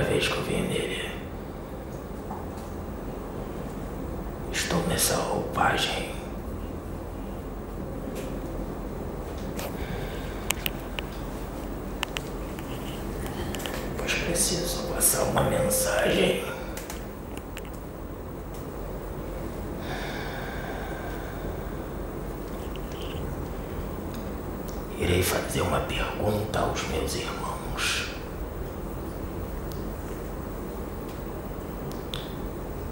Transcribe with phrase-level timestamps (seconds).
[0.00, 1.10] primeira vez que eu vim nele.
[4.52, 6.10] Estou nessa roupagem.
[13.98, 16.44] Pois preciso passar uma mensagem.
[24.98, 27.50] Irei fazer uma pergunta aos meus irmãos.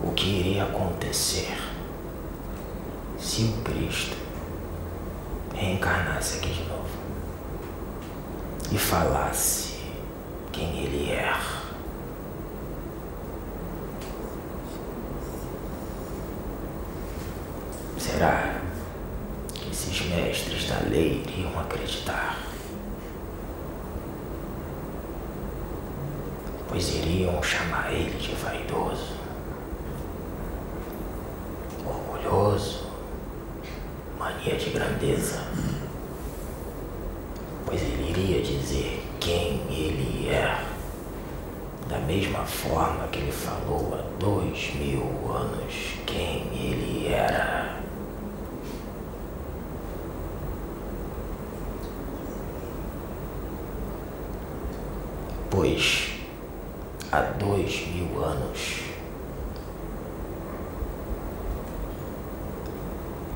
[0.03, 0.65] O que iria
[1.09, 1.56] acontecer
[3.19, 4.17] se o Cristo
[5.55, 6.89] reencarnasse aqui de novo
[8.70, 9.78] e falasse
[10.53, 11.34] quem ele é?
[17.98, 18.61] Será
[19.55, 22.37] que esses mestres da lei iriam acreditar?
[26.69, 29.19] Pois iriam chamar ele de vaidoso,
[32.28, 32.87] orgulhoso,
[34.19, 35.43] mania de grandeza.
[37.65, 40.65] Pois ele iria dizer quem ele é,
[41.89, 47.78] da mesma forma que ele falou há dois mil anos quem ele era.
[55.50, 56.10] Pois
[57.12, 58.81] há dois mil anos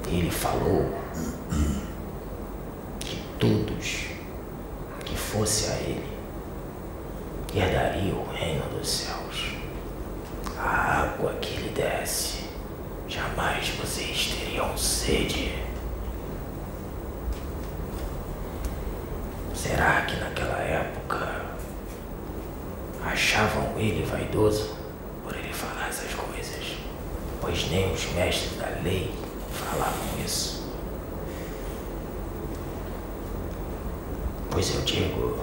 [0.07, 0.91] ele falou
[3.01, 4.07] que todos
[5.05, 6.12] que fosse a ele
[7.55, 9.55] herdariam o reino dos céus.
[10.59, 12.45] A água que lhe desce,
[13.09, 15.53] jamais vocês teriam sede.
[19.55, 21.43] Será que naquela época
[23.05, 24.77] achavam ele vaidoso
[25.23, 26.77] por ele falar essas coisas?
[27.41, 29.13] Pois nem os mestres da lei
[29.51, 30.63] falavam isso.
[34.51, 35.39] Pois eu digo,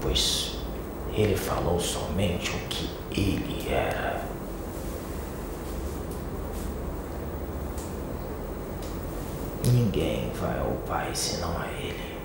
[0.00, 0.58] pois
[1.14, 4.20] ele falou somente o que ele era.
[9.72, 12.16] Ninguém vai ao Pai senão a Ele.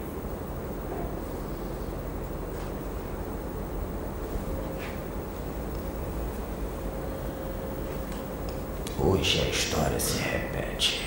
[8.99, 11.01] Hoje a história se repete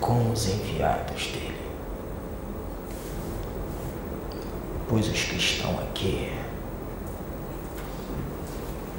[0.00, 1.70] com os enviados dele.
[4.88, 6.32] Pois os que estão aqui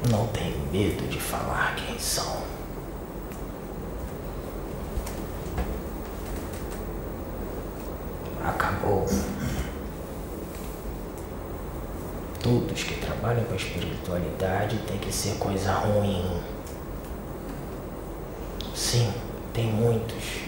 [0.09, 2.52] não têm medo de falar quem são.
[13.23, 16.41] Trabalham com a espiritualidade tem que ser coisa ruim.
[18.75, 19.13] Sim,
[19.53, 20.41] tem muitos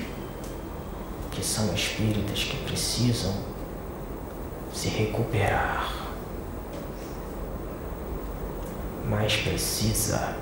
[1.31, 3.33] que são espíritas que precisam
[4.73, 5.89] se recuperar.
[9.09, 10.35] Mas precisa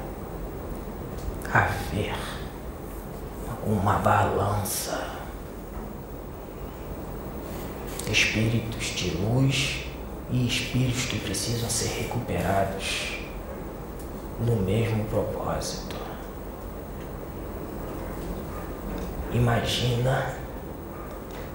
[1.54, 2.16] haver
[3.64, 5.08] uma balança.
[8.10, 9.83] Espíritos de luz
[10.34, 13.20] e espíritos que precisam ser recuperados
[14.40, 15.96] no mesmo propósito.
[19.32, 20.36] Imagina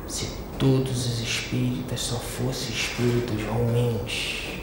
[0.06, 4.60] se todos os espíritas só fossem espíritos ruins.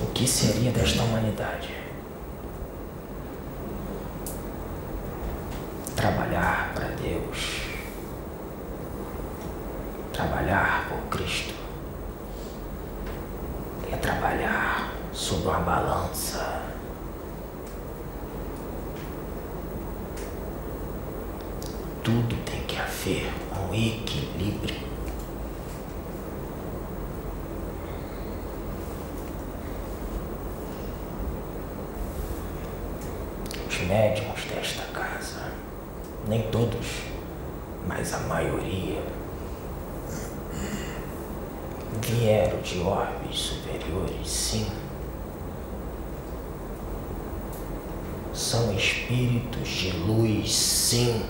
[0.00, 1.74] O que seria desta humanidade?
[5.96, 7.63] Trabalhar para Deus
[10.14, 11.52] trabalhar por Cristo
[13.90, 16.62] é trabalhar sob uma balança.
[22.04, 24.84] Tudo tem que haver um equilíbrio.
[33.68, 35.52] Os médiums desta casa,
[36.28, 37.02] nem todos,
[37.88, 39.02] mas a maioria,
[42.24, 44.66] vieram de orbes superiores, sim.
[48.32, 48.72] São
[49.54, 51.22] espíritos de luz, sim.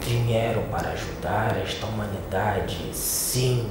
[0.00, 3.70] vieram para ajudar esta humanidade, sim.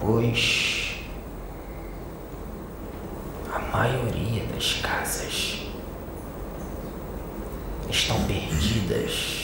[0.00, 0.98] Pois
[3.50, 5.66] a maioria das casas
[7.88, 9.39] estão perdidas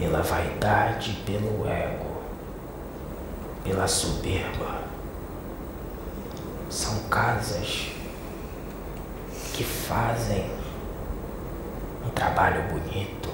[0.00, 2.22] pela vaidade, pelo ego,
[3.62, 4.80] pela soberba.
[6.70, 7.92] São casas
[9.52, 10.50] que fazem
[12.06, 13.28] um trabalho bonito.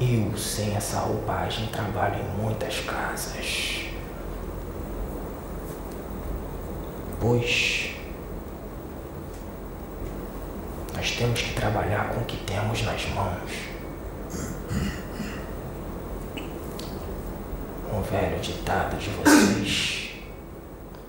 [0.00, 3.86] Eu, sem essa roupagem, trabalho em muitas casas.
[7.18, 7.95] Pois
[10.96, 13.52] nós temos que trabalhar com o que temos nas mãos.
[17.92, 20.14] Um velho ditado de vocês: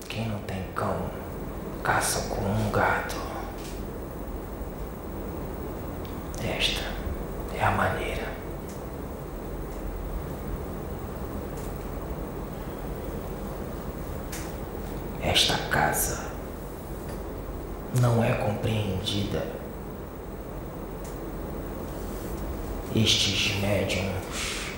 [0.06, 1.10] quem não tem cão,
[1.82, 3.16] caça com um gato.
[6.44, 6.84] Esta
[7.58, 8.28] é a maneira.
[15.22, 16.28] Esta casa
[18.00, 19.57] não é compreendida.
[23.00, 24.72] Estes médiums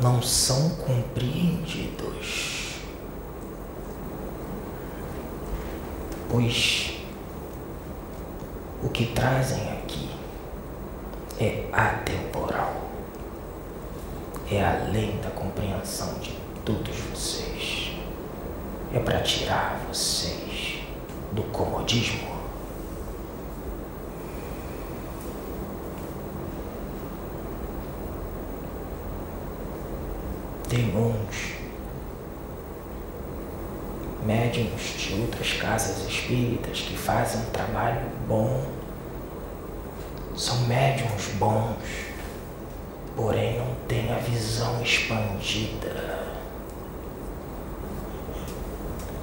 [0.00, 2.78] não são compreendidos.
[6.30, 6.94] Pois
[8.82, 10.08] o que trazem aqui
[11.38, 12.74] é atemporal,
[14.50, 16.32] é além da compreensão de
[16.64, 17.92] todos vocês.
[18.94, 20.84] É para tirar vocês
[21.32, 22.31] do comodismo.
[30.72, 31.52] Tem uns
[34.24, 38.64] médiums de outras casas espíritas que fazem um trabalho bom,
[40.34, 41.76] são médiums bons,
[43.14, 46.22] porém não têm a visão expandida.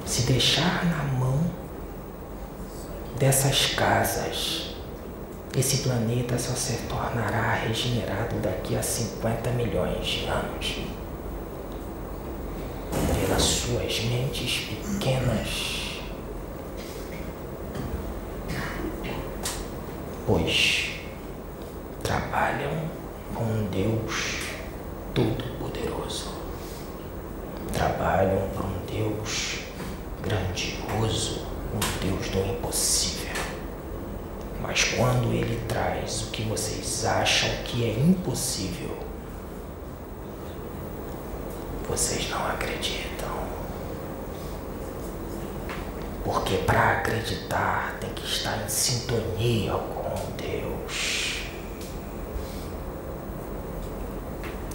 [0.05, 1.49] Se deixar na mão
[3.17, 4.75] dessas casas,
[5.57, 11.08] esse planeta só se tornará regenerado daqui a 50 milhões de anos.
[13.69, 15.99] Suas mentes pequenas.
[20.25, 20.89] Pois
[22.01, 22.89] trabalham
[23.35, 24.39] com um Deus
[25.13, 26.33] todo-poderoso.
[27.71, 29.59] Trabalham para um Deus
[30.23, 31.45] grandioso,
[31.75, 33.35] um Deus do impossível.
[34.63, 38.97] Mas quando ele traz o que vocês acham que é impossível,
[41.87, 43.09] vocês não acreditam.
[46.23, 51.43] Porque para acreditar tem que estar em sintonia com Deus.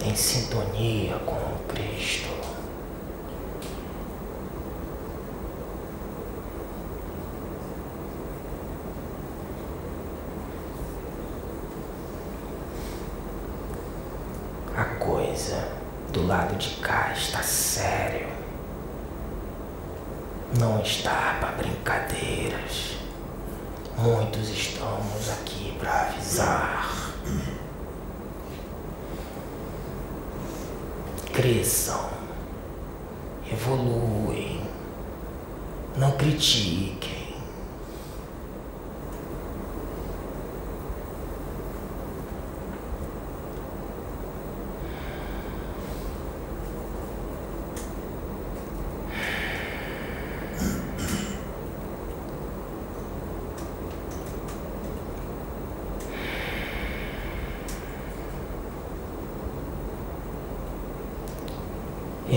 [0.04, 2.34] Em sintonia com Cristo.
[14.76, 15.68] A coisa
[16.12, 18.34] do lado de cá está sério.
[20.58, 22.96] Não está para brincadeiras.
[23.98, 27.12] Muitos estamos aqui para avisar.
[31.32, 32.08] Cresçam,
[33.50, 34.60] evoluem,
[35.96, 37.24] não critiquem.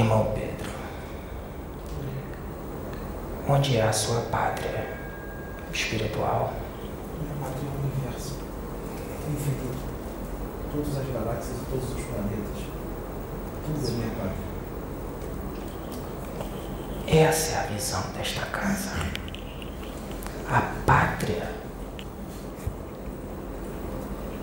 [0.08, 0.72] Irmão Pedro,
[3.50, 4.88] onde é a sua pátria
[5.74, 6.54] espiritual?
[7.20, 8.38] Minha pátria é o universo.
[9.30, 9.84] Infinito.
[10.72, 12.64] Todas as galáxias e todos os planetas.
[13.66, 14.48] Tudo é minha pátria.
[17.28, 18.92] Essa é a visão desta casa.
[20.50, 21.52] A pátria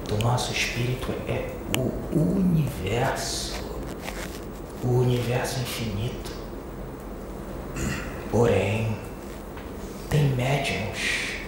[0.06, 1.90] do nosso espírito é o
[2.21, 3.63] universo.
[4.83, 6.33] O universo infinito.
[8.31, 8.97] Porém,
[10.11, 11.38] tem médiums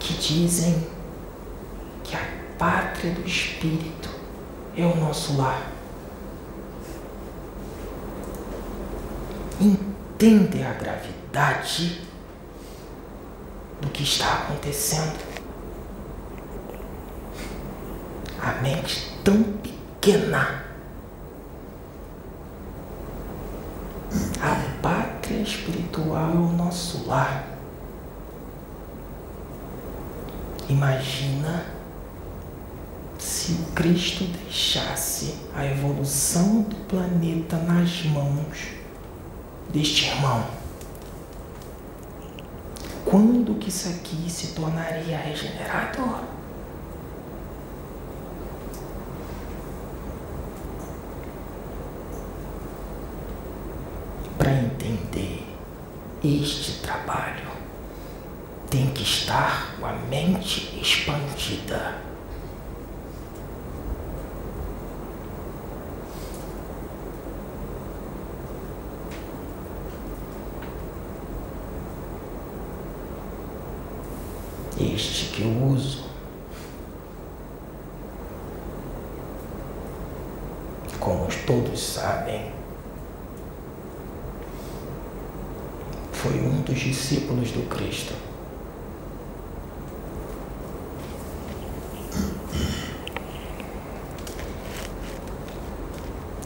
[0.00, 0.86] que dizem
[2.02, 2.26] que a
[2.58, 4.10] pátria do espírito
[4.76, 5.72] é o nosso lar.
[9.62, 12.02] entender a gravidade
[13.80, 15.18] do que está acontecendo.
[18.40, 20.64] A mente tão pequena.
[24.40, 27.46] A pátria espiritual é o nosso lar.
[30.68, 31.66] Imagina
[33.18, 38.68] se o Cristo deixasse a evolução do planeta nas mãos
[39.72, 40.44] deste irmão.
[43.04, 46.20] Quando que isso aqui se tornaria regenerador?
[54.38, 55.46] Para entender
[56.24, 57.50] este trabalho,
[58.70, 62.12] tem que estar com a mente expandida.
[74.82, 76.04] este que eu uso.
[80.98, 82.52] Como todos sabem,
[86.12, 88.14] foi um dos discípulos do Cristo.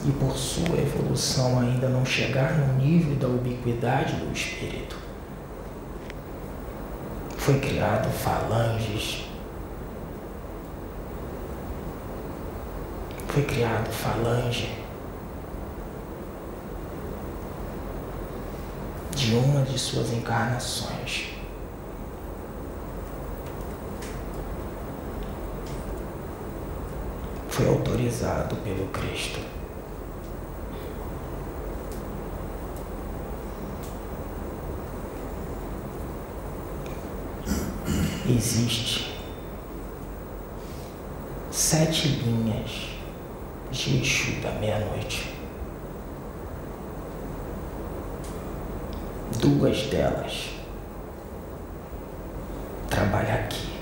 [0.04, 4.96] E por sua evolução ainda não chegar no nível da ubiquidade do Espírito,
[7.37, 9.25] foi criado falanges.
[13.28, 14.75] Foi criado falange
[19.26, 21.30] de uma de suas encarnações.
[27.49, 29.40] Foi autorizado pelo Cristo.
[38.28, 39.14] existe
[41.50, 42.90] sete linhas
[43.73, 45.36] de Exu da meia-noite.
[49.47, 50.50] Duas delas
[52.91, 53.79] trabalham aqui,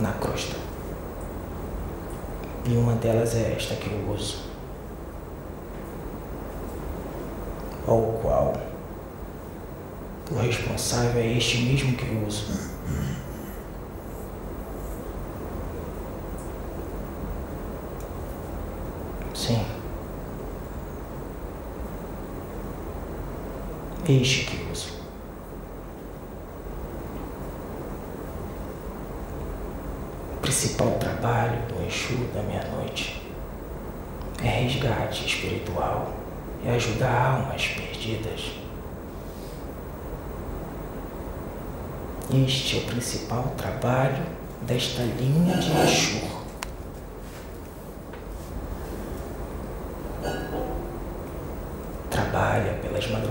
[0.00, 0.56] na crosta.
[2.64, 4.38] E uma delas é esta que eu uso,
[7.86, 8.56] ao qual
[10.28, 12.74] o responsável é este mesmo que eu uso.
[19.32, 19.64] Sim.
[24.08, 24.92] Uso.
[30.36, 33.20] O principal trabalho do Exu da meia-noite
[34.44, 36.12] é resgate espiritual
[36.64, 38.52] e ajudar almas perdidas.
[42.32, 44.24] Este é o principal trabalho
[44.62, 46.36] desta linha de Exu.
[52.08, 53.25] Trabalha pelas madrugadas,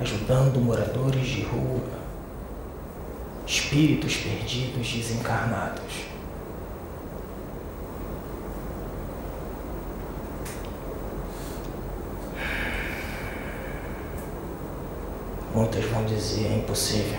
[0.00, 1.80] ajudando moradores de rua,
[3.46, 6.06] espíritos perdidos desencarnados.
[15.54, 17.18] Muitas vão dizer é impossível.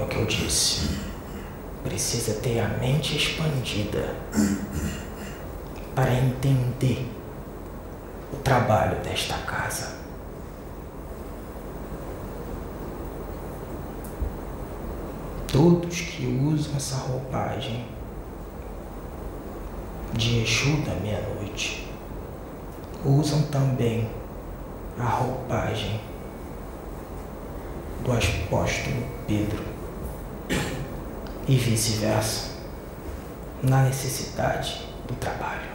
[0.00, 0.98] É o que eu disse.
[1.84, 4.16] Precisa ter a mente expandida
[5.94, 7.08] para entender
[8.32, 10.00] o trabalho desta casa.
[15.52, 17.86] Todos que usam essa roupagem
[20.14, 21.88] de Exu da meia-noite
[23.04, 24.08] usam também
[24.98, 26.00] a roupagem
[28.04, 29.62] do apóstolo Pedro
[31.46, 32.52] e vice-versa,
[33.62, 35.70] na necessidade do trabalho.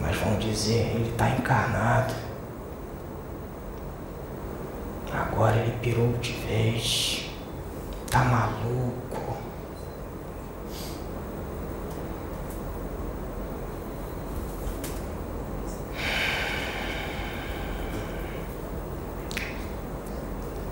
[0.00, 2.14] Mas vão dizer, ele está encarnado.
[5.12, 7.30] Agora ele pirou de vez.
[8.10, 9.36] Tá maluco.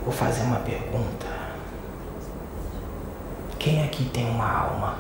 [0.05, 1.27] Vou fazer uma pergunta.
[3.59, 4.99] Quem aqui tem uma alma?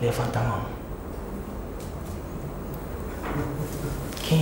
[0.00, 0.67] Levanta a mão.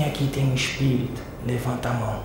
[0.07, 2.23] Quem aqui tem um espírito, levanta a mão.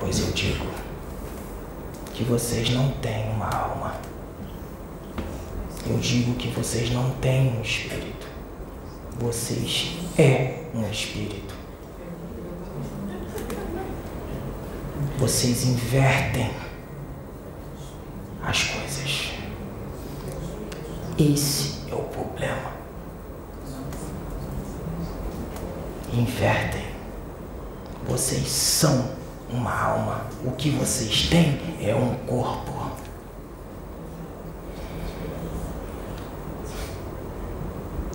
[0.00, 0.66] Pois eu digo
[2.12, 3.94] que vocês não têm uma alma.
[5.86, 8.26] Eu digo que vocês não têm um espírito.
[9.20, 11.54] Vocês é um espírito.
[15.18, 16.50] Vocês invertem
[18.42, 19.32] as coisas.
[21.16, 21.77] Esse
[26.12, 26.84] Invertem.
[28.06, 29.10] Vocês são
[29.50, 30.26] uma alma.
[30.44, 32.72] O que vocês têm é um corpo.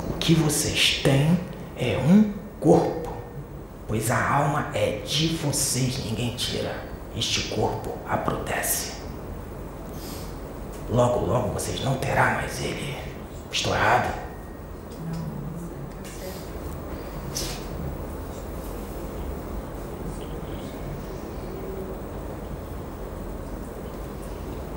[0.09, 1.39] O que vocês têm
[1.77, 3.13] é um corpo.
[3.87, 6.75] Pois a alma é de vocês, ninguém tira.
[7.15, 8.93] Este corpo a protege.
[10.89, 12.97] Logo, logo vocês não terá mais ele.
[13.51, 14.32] Estou errado?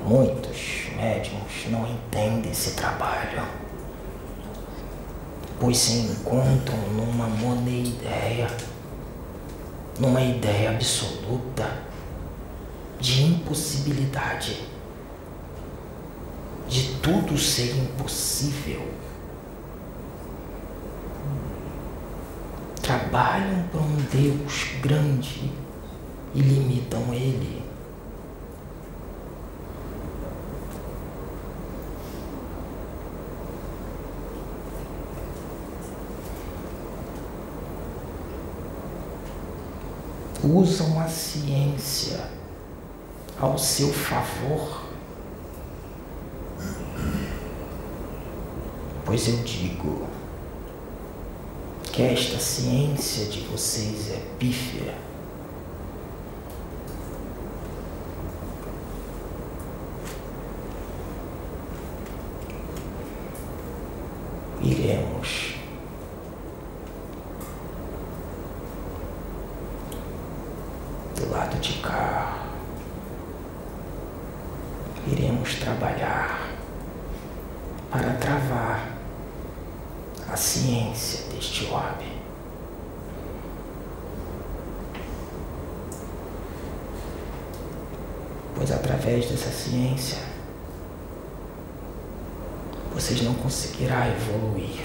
[0.07, 3.45] Muitos médiums não entendem esse trabalho,
[5.59, 8.47] pois se encontram numa moneideia,
[9.99, 11.81] numa ideia absoluta
[13.01, 14.65] de impossibilidade,
[16.69, 18.87] de tudo ser impossível.
[22.81, 25.51] Trabalham para um Deus grande
[26.33, 27.66] e limitam ele.
[40.47, 42.19] Usam a ciência
[43.39, 44.85] ao seu favor.
[49.05, 50.07] Pois eu digo
[51.91, 54.93] que esta ciência de vocês é pífia.
[64.61, 65.55] Iremos
[71.15, 72.45] do lado de cá.
[75.07, 76.51] Iremos trabalhar
[77.89, 78.97] para travar
[80.37, 82.05] ciência deste orbe.
[88.55, 90.17] Pois através dessa ciência
[92.93, 94.83] vocês não conseguirão evoluir.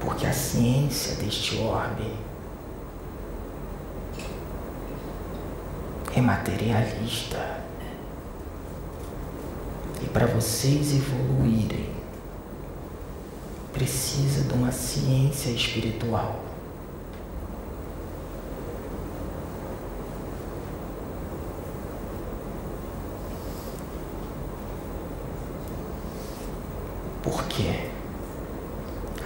[0.00, 2.14] Porque a ciência deste orbe
[6.14, 7.62] é materialista.
[10.02, 11.88] E para vocês evoluírem,
[13.72, 16.44] precisa de uma ciência espiritual.
[27.22, 27.88] Porque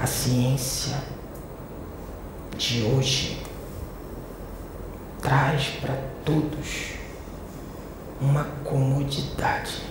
[0.00, 1.02] a ciência
[2.56, 3.51] de hoje
[5.22, 6.94] traz para todos
[8.20, 9.82] uma comodidade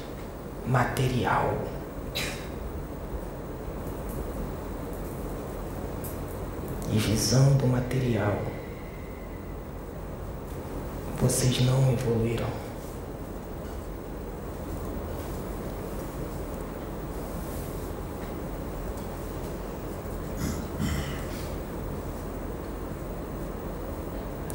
[0.67, 1.57] material.
[6.93, 8.37] E visando o material,
[11.21, 12.49] vocês não evoluirão.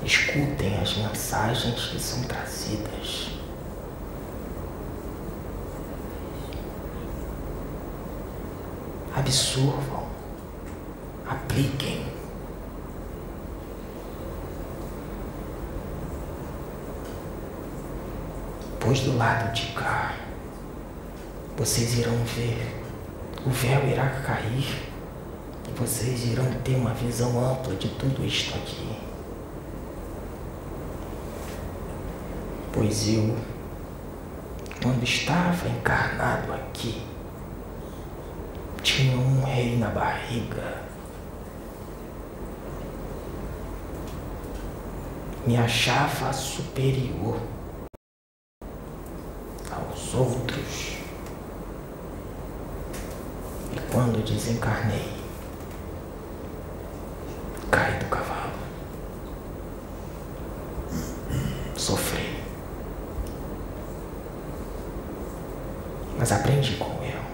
[0.05, 0.97] Escutem as
[1.67, 3.29] mensagens que são trazidas.
[9.15, 10.07] Absorvam,
[11.27, 12.07] apliquem.
[18.79, 20.15] Pois do lado de cá,
[21.57, 22.85] vocês irão ver,
[23.45, 24.89] o véu irá cair
[25.69, 29.06] e vocês irão ter uma visão ampla de tudo isto aqui.
[32.77, 33.35] Pois eu,
[34.83, 37.03] quando estava encarnado aqui,
[38.87, 40.83] tinha um rei na barriga.
[45.45, 47.41] Me achava superior
[49.71, 50.99] aos outros.
[53.73, 55.13] E quando desencarnei,
[57.73, 58.53] caí do cavalo.
[61.77, 62.37] Sofri.
[66.19, 67.27] Mas aprendi com o erro.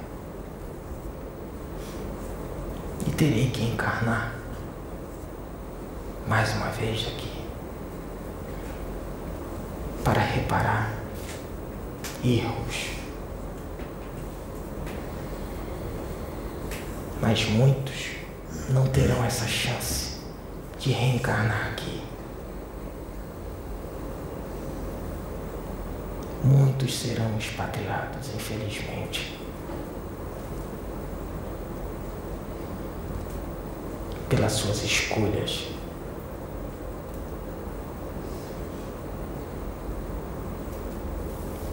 [3.23, 4.35] terei que encarnar
[6.27, 7.45] mais uma vez aqui
[10.03, 10.93] para reparar
[12.25, 12.97] erros.
[17.21, 18.17] Mas muitos
[18.71, 20.17] não terão essa chance
[20.81, 22.03] de reencarnar aqui.
[26.43, 29.39] Muitos serão expatriados, infelizmente.
[34.35, 35.67] Pelas suas escolhas.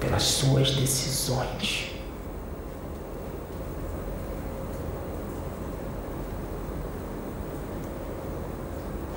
[0.02, 1.94] Pelas suas decisões.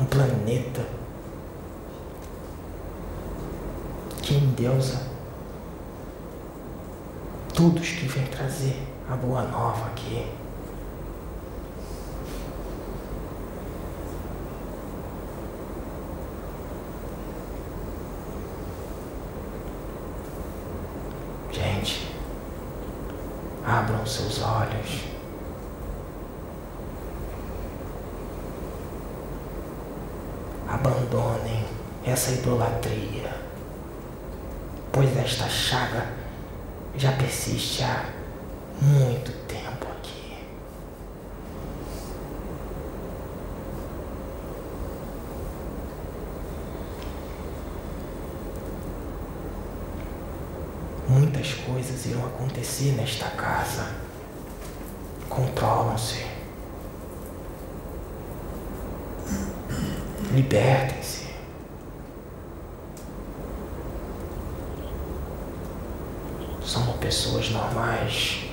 [0.00, 0.86] Um planeta
[4.22, 5.02] que endeusa
[7.52, 10.30] todos que vêm trazer a boa nova aqui.
[30.72, 31.66] Abandonem
[32.02, 33.30] essa idolatria,
[34.90, 36.06] pois esta chaga
[36.96, 38.06] já persiste há
[38.80, 40.38] muito tempo aqui.
[51.06, 53.90] Muitas coisas irão acontecer nesta casa.
[55.28, 56.31] Controlam-se.
[60.32, 61.26] Libertem-se.
[66.62, 68.44] Somos pessoas normais.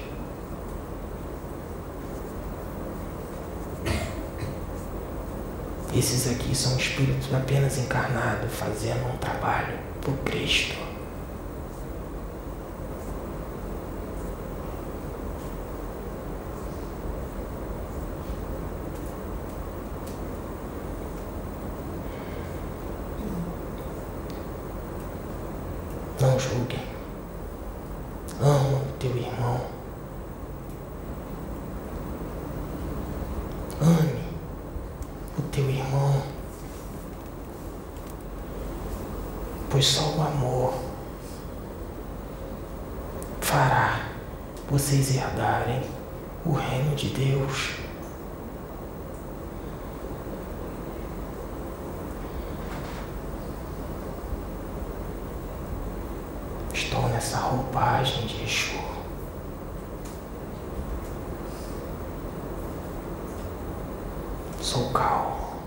[5.96, 10.90] Esses aqui são espíritos apenas encarnados fazendo um trabalho por Cristo.
[26.22, 26.84] Não julguem.
[28.42, 29.62] Ama o teu irmão.
[33.82, 34.20] Ame
[35.38, 36.22] o teu irmão.
[39.70, 40.74] Pois só o amor
[43.40, 44.10] fará
[44.70, 45.82] vocês herdarem
[46.46, 47.80] o reino de Deus.
[56.82, 58.80] Estou nessa roupagem de Exu.
[64.62, 65.60] Sou calmo.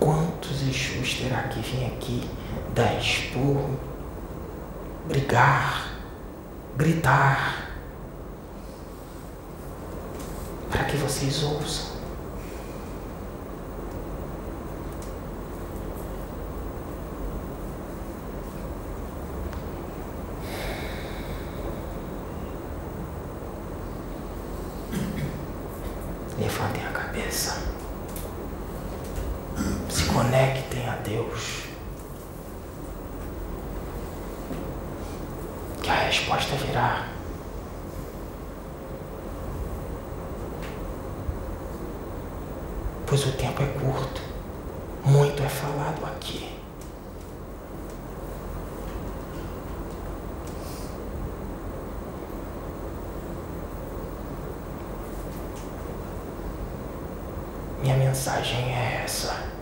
[0.00, 2.28] Quantos Exus terá que vir aqui
[2.74, 3.78] dar esporro,
[5.06, 5.92] brigar,
[6.76, 7.70] gritar,
[10.68, 11.94] para que vocês ouçam?
[26.38, 27.62] Levantem a cabeça.
[29.88, 31.64] Se conectem a Deus.
[35.82, 37.08] Que a resposta virá.
[43.06, 44.20] Pois o tempo é curto.
[45.04, 46.56] Muito é falado aqui.
[57.80, 59.55] Minha mensagem é essa.